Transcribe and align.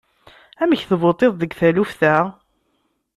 Amek 0.61 0.81
tvuṭiḍ 0.89 1.33
deg 1.37 1.51
taluft-a? 1.59 2.15